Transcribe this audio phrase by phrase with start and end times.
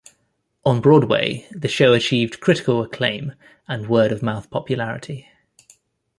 [0.65, 3.35] On Broadway, the show achieved critical acclaim
[3.67, 5.29] and word-of-mouth popularity.